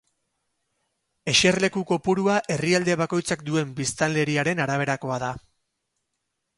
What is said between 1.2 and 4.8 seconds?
Eserleku kopurua herrialde bakoitzak duen biztanleriaren